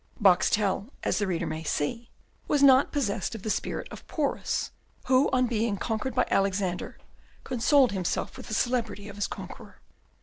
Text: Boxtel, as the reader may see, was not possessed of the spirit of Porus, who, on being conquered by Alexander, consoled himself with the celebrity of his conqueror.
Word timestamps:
Boxtel, 0.19 0.89
as 1.03 1.19
the 1.19 1.27
reader 1.27 1.45
may 1.45 1.61
see, 1.63 2.09
was 2.47 2.63
not 2.63 2.91
possessed 2.91 3.35
of 3.35 3.43
the 3.43 3.51
spirit 3.51 3.87
of 3.91 4.07
Porus, 4.07 4.71
who, 5.05 5.29
on 5.31 5.45
being 5.45 5.77
conquered 5.77 6.15
by 6.15 6.25
Alexander, 6.31 6.97
consoled 7.43 7.91
himself 7.91 8.35
with 8.35 8.47
the 8.47 8.55
celebrity 8.55 9.07
of 9.09 9.15
his 9.15 9.27
conqueror. 9.27 9.77